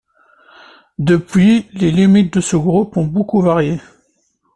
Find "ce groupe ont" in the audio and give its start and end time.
2.41-3.05